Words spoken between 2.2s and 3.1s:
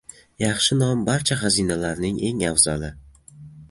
eng afzali.